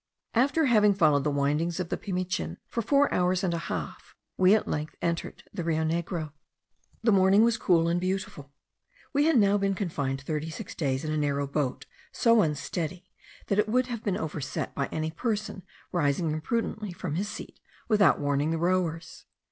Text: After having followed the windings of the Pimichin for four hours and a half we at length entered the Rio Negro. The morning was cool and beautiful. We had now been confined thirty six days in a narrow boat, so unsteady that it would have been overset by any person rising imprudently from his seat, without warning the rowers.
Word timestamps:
After 0.33 0.65
having 0.65 0.95
followed 0.95 1.23
the 1.23 1.29
windings 1.29 1.79
of 1.79 1.89
the 1.89 1.95
Pimichin 1.95 2.57
for 2.67 2.81
four 2.81 3.13
hours 3.13 3.43
and 3.43 3.53
a 3.53 3.59
half 3.69 4.15
we 4.35 4.55
at 4.55 4.67
length 4.67 4.95
entered 4.99 5.43
the 5.53 5.63
Rio 5.63 5.83
Negro. 5.83 6.31
The 7.03 7.11
morning 7.11 7.43
was 7.43 7.55
cool 7.59 7.87
and 7.87 8.01
beautiful. 8.01 8.51
We 9.13 9.25
had 9.25 9.37
now 9.37 9.59
been 9.59 9.75
confined 9.75 10.19
thirty 10.21 10.49
six 10.49 10.73
days 10.73 11.03
in 11.05 11.11
a 11.11 11.17
narrow 11.17 11.45
boat, 11.45 11.85
so 12.11 12.41
unsteady 12.41 13.11
that 13.45 13.59
it 13.59 13.69
would 13.69 13.85
have 13.93 14.03
been 14.03 14.17
overset 14.17 14.73
by 14.73 14.87
any 14.87 15.11
person 15.11 15.61
rising 15.91 16.31
imprudently 16.31 16.91
from 16.93 17.13
his 17.13 17.27
seat, 17.29 17.59
without 17.87 18.19
warning 18.19 18.49
the 18.49 18.57
rowers. 18.57 19.25